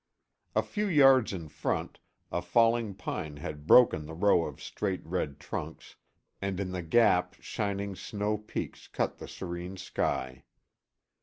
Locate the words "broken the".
3.67-4.15